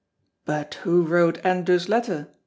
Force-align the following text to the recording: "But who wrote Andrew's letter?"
"But 0.45 0.79
who 0.81 1.03
wrote 1.03 1.45
Andrew's 1.45 1.87
letter?" 1.87 2.29